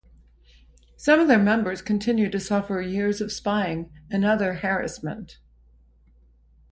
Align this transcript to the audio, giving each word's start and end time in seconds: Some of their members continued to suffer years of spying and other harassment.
Some 0.97 1.19
of 1.19 1.27
their 1.27 1.37
members 1.37 1.83
continued 1.83 2.31
to 2.31 2.39
suffer 2.39 2.81
years 2.81 3.21
of 3.21 3.31
spying 3.31 3.91
and 4.09 4.25
other 4.25 4.55
harassment. 4.55 5.37